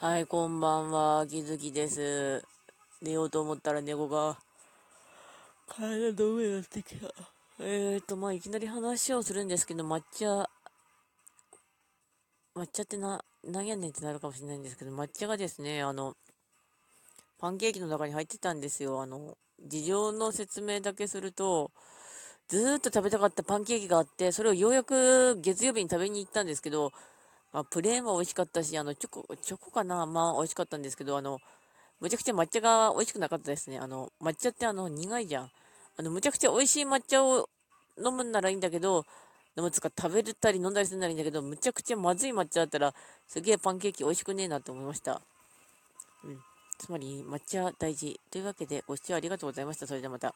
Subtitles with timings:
[0.00, 2.44] はい、こんばんは、きずきです。
[3.02, 4.38] 寝ようと思ったら猫が
[5.66, 7.08] 体の上になってきた。
[7.58, 10.48] えーと、まあ、いきなり話をするんですけど、抹茶、
[12.54, 16.14] 抹茶ってな、なんやねんってなるかもしれないんですけど、抹茶がですね、あの、
[17.40, 19.02] パンケーキの中に入ってたんですよ。
[19.02, 19.36] あの、
[19.66, 21.72] 事情の説明だけすると、
[22.46, 26.92] ずーっと食べたかったパンケーキがあって、それをようやく月曜日に食べに行ったんですけど、
[27.52, 30.04] まあ、プレーンは美味しかったし、あの、チョコ、チョコかな？
[30.06, 31.40] まあ、美味しかったんですけど、あの、
[32.00, 33.78] むちゃくちゃ抹茶が美味しくなかったですね。
[33.78, 35.50] あの、抹茶ってあの、苦いじゃん。
[35.96, 37.48] あの、むちゃくちゃ美味しい抹茶を
[37.96, 39.04] 飲むんならいいんだけど、
[39.56, 42.94] 飲むつか食べたり飲んだりするならいいんだけど、むちゃくちゃまずい抹茶だったら、
[43.26, 45.20] すげえパンケーキ美味しくねえなって思いました。
[46.24, 46.38] うん。
[46.78, 48.20] つまり、抹茶大事。
[48.30, 49.86] というわけで、ご視聴ありがとうございました。
[49.86, 50.34] それではまた。